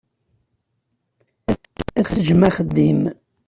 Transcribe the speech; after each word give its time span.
Ad 1.99 2.05
teǧǧem 2.07 2.41
axeddim. 2.47 3.01